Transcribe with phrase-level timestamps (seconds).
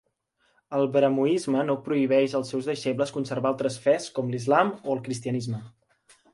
[0.77, 5.65] El brahmoisme no prohibeix als seus deixebles conservar altres fes com l'Islam o el Cristianisme.